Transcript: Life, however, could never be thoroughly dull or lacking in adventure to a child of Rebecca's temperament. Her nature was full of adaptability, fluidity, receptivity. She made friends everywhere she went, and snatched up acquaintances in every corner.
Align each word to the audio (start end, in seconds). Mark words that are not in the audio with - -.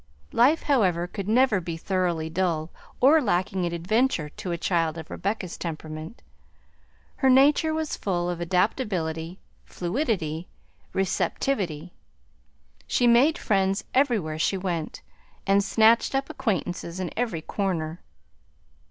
Life, 0.31 0.63
however, 0.63 1.05
could 1.05 1.27
never 1.27 1.61
be 1.61 1.77
thoroughly 1.77 2.27
dull 2.27 2.71
or 2.99 3.21
lacking 3.21 3.65
in 3.65 3.71
adventure 3.71 4.29
to 4.29 4.51
a 4.51 4.57
child 4.57 4.97
of 4.97 5.11
Rebecca's 5.11 5.57
temperament. 5.59 6.23
Her 7.17 7.29
nature 7.29 7.71
was 7.71 7.95
full 7.95 8.27
of 8.27 8.41
adaptability, 8.41 9.37
fluidity, 9.63 10.47
receptivity. 10.91 11.93
She 12.87 13.05
made 13.05 13.37
friends 13.37 13.83
everywhere 13.93 14.39
she 14.39 14.57
went, 14.57 15.03
and 15.45 15.63
snatched 15.63 16.15
up 16.15 16.31
acquaintances 16.31 16.99
in 16.99 17.11
every 17.15 17.43
corner. 17.43 18.01